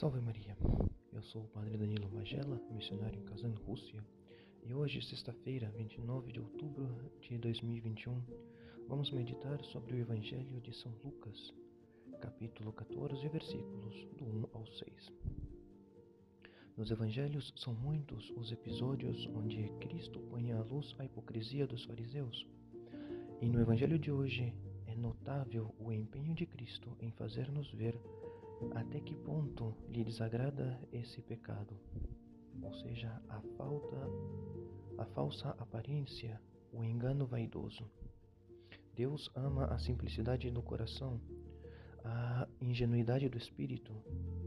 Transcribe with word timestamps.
Salve 0.00 0.20
Maria! 0.20 0.56
Eu 1.12 1.22
sou 1.22 1.44
o 1.44 1.48
Padre 1.50 1.78
Danilo 1.78 2.10
Magela, 2.10 2.60
missionário 2.72 3.16
em 3.16 3.24
Kazan, 3.26 3.54
Rússia, 3.64 4.04
e 4.64 4.74
hoje, 4.74 5.00
sexta-feira, 5.00 5.70
29 5.70 6.32
de 6.32 6.40
outubro 6.40 7.12
de 7.20 7.38
2021, 7.38 8.20
vamos 8.88 9.12
meditar 9.12 9.62
sobre 9.66 9.94
o 9.94 10.00
Evangelho 10.00 10.60
de 10.62 10.74
São 10.74 10.92
Lucas, 11.04 11.54
capítulo 12.20 12.72
14, 12.72 13.28
versículos 13.28 13.94
do 14.18 14.24
1 14.24 14.48
ao 14.52 14.66
6. 14.66 15.12
Nos 16.76 16.90
evangelhos 16.90 17.54
são 17.54 17.72
muitos 17.72 18.30
os 18.30 18.50
episódios 18.50 19.28
onde 19.28 19.68
Cristo 19.78 20.18
põe 20.28 20.50
à 20.50 20.60
luz 20.60 20.92
a 20.98 21.04
hipocrisia 21.04 21.68
dos 21.68 21.84
fariseus. 21.84 22.44
E 23.40 23.48
no 23.48 23.60
evangelho 23.60 23.96
de 23.96 24.10
hoje 24.10 24.52
é 24.88 24.96
notável 24.96 25.72
o 25.78 25.92
empenho 25.92 26.34
de 26.34 26.46
Cristo 26.46 26.96
em 27.00 27.12
fazer-nos 27.12 27.70
ver 27.70 27.96
até 28.74 29.00
que 29.00 29.14
ponto 29.14 29.74
lhe 29.88 30.04
desagrada 30.04 30.80
esse 30.92 31.20
pecado, 31.22 31.76
ou 32.62 32.72
seja, 32.74 33.20
a 33.28 33.40
falta, 33.56 33.96
a 34.98 35.04
falsa 35.06 35.50
aparência, 35.58 36.40
o 36.72 36.82
engano 36.82 37.26
vaidoso. 37.26 37.84
Deus 38.94 39.30
ama 39.34 39.66
a 39.66 39.78
simplicidade 39.78 40.50
do 40.50 40.62
coração, 40.62 41.20
a 42.04 42.46
ingenuidade 42.60 43.28
do 43.28 43.38
espírito 43.38 43.92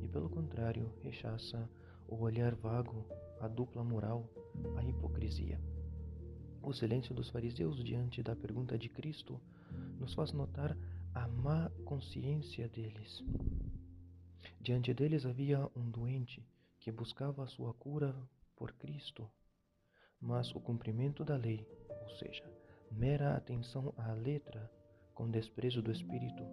e, 0.02 0.08
pelo 0.08 0.30
contrário, 0.30 0.94
rechaça 1.02 1.70
o 2.08 2.22
olhar 2.22 2.56
vago, 2.56 3.06
a 3.42 3.48
dupla 3.48 3.84
moral, 3.84 4.30
a 4.78 4.84
hipocrisia. 4.84 5.60
O 6.62 6.74
silêncio 6.74 7.14
dos 7.14 7.30
fariseus 7.30 7.84
diante 7.84 8.22
da 8.22 8.36
pergunta 8.36 8.78
de 8.78 8.90
Cristo 8.90 9.40
nos 10.00 10.14
faz 10.14 10.32
notar 10.32 10.78
a 11.14 11.28
má 11.28 11.72
consciência 11.86 12.68
deles. 12.70 13.24
Diante 14.60 14.94
deles 14.94 15.26
havia 15.26 15.70
um 15.76 15.90
doente 15.90 16.46
que 16.80 16.92
buscava 16.92 17.44
a 17.44 17.48
sua 17.48 17.74
cura 17.74 18.16
por 18.56 18.72
Cristo, 18.74 19.30
mas 20.20 20.54
o 20.56 20.60
cumprimento 20.60 21.24
da 21.24 21.36
lei, 21.36 21.68
ou 22.02 22.10
seja, 22.10 22.44
mera 22.92 23.36
atenção 23.36 23.94
à 23.98 24.14
letra, 24.14 24.72
com 25.14 25.30
desprezo 25.30 25.82
do 25.82 25.92
espírito, 25.92 26.44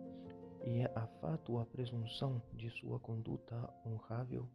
e 0.65 0.83
a 0.95 1.07
fato 1.21 1.59
a 1.59 1.67
presunção 1.67 2.43
de 2.53 2.71
sua 2.71 2.99
conduta 2.99 3.69
honrável, 3.85 4.49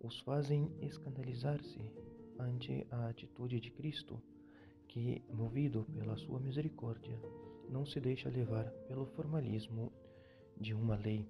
os 0.00 0.18
fazem 0.20 0.74
escandalizar-se 0.80 1.80
ante 2.38 2.86
a 2.90 3.08
atitude 3.08 3.60
de 3.60 3.70
Cristo, 3.70 4.22
que, 4.88 5.22
movido 5.28 5.84
pela 5.94 6.16
sua 6.16 6.40
misericórdia, 6.40 7.20
não 7.68 7.86
se 7.86 8.00
deixa 8.00 8.28
levar 8.28 8.64
pelo 8.88 9.06
formalismo 9.06 9.92
de 10.56 10.74
uma 10.74 10.96
lei 10.96 11.28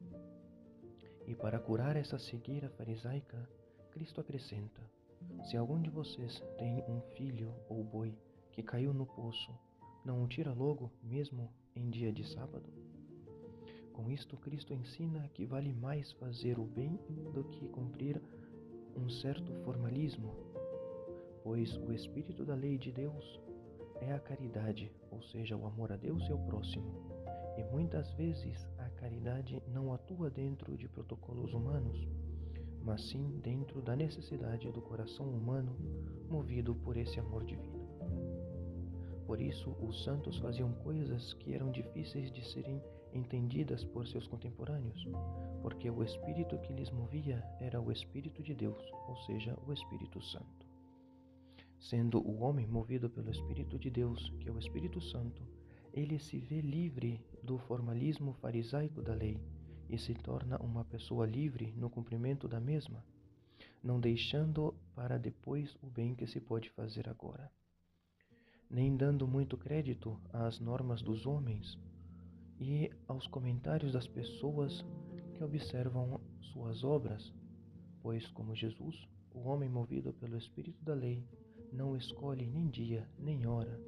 e 1.30 1.34
para 1.36 1.60
curar 1.60 1.94
essa 1.94 2.18
cegueira 2.18 2.68
farisaica, 2.70 3.48
Cristo 3.92 4.20
acrescenta: 4.20 4.80
Se 5.44 5.56
algum 5.56 5.80
de 5.80 5.88
vocês 5.88 6.42
tem 6.58 6.82
um 6.88 7.00
filho 7.16 7.54
ou 7.68 7.84
boi 7.84 8.12
que 8.50 8.64
caiu 8.64 8.92
no 8.92 9.06
poço, 9.06 9.52
não 10.04 10.24
o 10.24 10.26
tira 10.26 10.52
logo, 10.52 10.90
mesmo 11.00 11.48
em 11.76 11.88
dia 11.88 12.12
de 12.12 12.26
sábado? 12.26 12.68
Com 13.92 14.10
isto, 14.10 14.36
Cristo 14.38 14.74
ensina 14.74 15.28
que 15.32 15.46
vale 15.46 15.72
mais 15.72 16.10
fazer 16.14 16.58
o 16.58 16.64
bem 16.64 16.98
do 17.32 17.44
que 17.44 17.68
cumprir 17.68 18.20
um 18.96 19.08
certo 19.08 19.54
formalismo, 19.62 20.34
pois 21.44 21.76
o 21.76 21.92
espírito 21.92 22.44
da 22.44 22.56
lei 22.56 22.76
de 22.76 22.90
Deus 22.90 23.40
é 24.00 24.12
a 24.12 24.18
caridade, 24.18 24.90
ou 25.12 25.22
seja, 25.22 25.56
o 25.56 25.64
amor 25.64 25.92
a 25.92 25.96
Deus 25.96 26.28
e 26.28 26.32
ao 26.32 26.38
próximo. 26.40 27.09
E 27.60 27.64
muitas 27.64 28.10
vezes 28.14 28.66
a 28.78 28.88
caridade 28.88 29.62
não 29.68 29.92
atua 29.92 30.30
dentro 30.30 30.78
de 30.78 30.88
protocolos 30.88 31.52
humanos, 31.52 32.08
mas 32.82 33.02
sim 33.10 33.38
dentro 33.42 33.82
da 33.82 33.94
necessidade 33.94 34.72
do 34.72 34.80
coração 34.80 35.28
humano 35.28 35.76
movido 36.30 36.74
por 36.74 36.96
esse 36.96 37.20
amor 37.20 37.44
divino. 37.44 37.86
Por 39.26 39.42
isso, 39.42 39.76
os 39.78 40.02
santos 40.04 40.38
faziam 40.38 40.72
coisas 40.72 41.34
que 41.34 41.52
eram 41.52 41.70
difíceis 41.70 42.32
de 42.32 42.42
serem 42.50 42.82
entendidas 43.12 43.84
por 43.84 44.06
seus 44.06 44.26
contemporâneos, 44.26 45.06
porque 45.60 45.90
o 45.90 46.02
espírito 46.02 46.58
que 46.60 46.72
lhes 46.72 46.90
movia 46.90 47.44
era 47.60 47.78
o 47.78 47.92
Espírito 47.92 48.42
de 48.42 48.54
Deus, 48.54 48.82
ou 49.06 49.16
seja, 49.26 49.54
o 49.66 49.72
Espírito 49.74 50.18
Santo. 50.22 50.66
Sendo 51.78 52.26
o 52.26 52.40
homem 52.40 52.66
movido 52.66 53.10
pelo 53.10 53.30
Espírito 53.30 53.78
de 53.78 53.90
Deus, 53.90 54.32
que 54.40 54.48
é 54.48 54.52
o 54.52 54.58
Espírito 54.58 54.98
Santo, 54.98 55.49
ele 55.92 56.18
se 56.18 56.38
vê 56.38 56.60
livre 56.60 57.20
do 57.42 57.58
formalismo 57.58 58.32
farisaico 58.34 59.02
da 59.02 59.14
lei 59.14 59.40
e 59.88 59.98
se 59.98 60.14
torna 60.14 60.56
uma 60.58 60.84
pessoa 60.84 61.26
livre 61.26 61.72
no 61.76 61.90
cumprimento 61.90 62.46
da 62.46 62.60
mesma, 62.60 63.04
não 63.82 63.98
deixando 63.98 64.74
para 64.94 65.18
depois 65.18 65.76
o 65.82 65.86
bem 65.86 66.14
que 66.14 66.26
se 66.26 66.40
pode 66.40 66.70
fazer 66.70 67.08
agora, 67.08 67.50
nem 68.70 68.96
dando 68.96 69.26
muito 69.26 69.56
crédito 69.56 70.20
às 70.32 70.60
normas 70.60 71.02
dos 71.02 71.26
homens 71.26 71.78
e 72.58 72.90
aos 73.08 73.26
comentários 73.26 73.92
das 73.92 74.06
pessoas 74.06 74.84
que 75.34 75.42
observam 75.42 76.20
suas 76.52 76.84
obras, 76.84 77.32
pois, 78.02 78.28
como 78.28 78.54
Jesus, 78.54 79.08
o 79.32 79.40
homem 79.48 79.68
movido 79.68 80.12
pelo 80.12 80.36
Espírito 80.36 80.84
da 80.84 80.94
lei 80.94 81.24
não 81.72 81.96
escolhe 81.96 82.46
nem 82.46 82.68
dia 82.68 83.08
nem 83.18 83.46
hora 83.46 83.80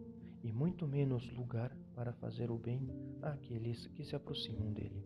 e 0.43 0.53
muito 0.53 0.87
menos 0.87 1.29
lugar 1.33 1.77
para 1.95 2.13
fazer 2.13 2.51
o 2.51 2.59
bem 2.59 2.89
àqueles 3.21 3.87
que 3.89 4.05
se 4.05 4.17
aproximam 4.17 4.73
dele. 4.73 5.05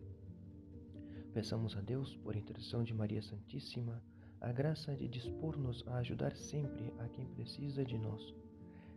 Peçamos 1.33 1.75
a 1.75 1.81
Deus, 1.81 2.15
por 2.17 2.35
intercessão 2.35 2.83
de 2.83 2.93
Maria 2.93 3.21
Santíssima, 3.21 4.01
a 4.41 4.51
graça 4.51 4.95
de 4.95 5.07
dispor-nos 5.07 5.87
a 5.87 5.97
ajudar 5.97 6.35
sempre 6.35 6.93
a 6.99 7.07
quem 7.09 7.25
precisa 7.25 7.83
de 7.83 7.97
nós, 7.97 8.33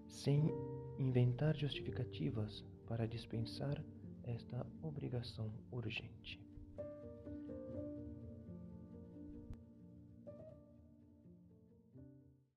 sem 0.08 0.50
inventar 0.98 1.56
justificativas 1.56 2.64
para 2.86 3.06
dispensar 3.06 3.82
esta 4.22 4.66
obrigação 4.82 5.52
urgente. 5.70 6.49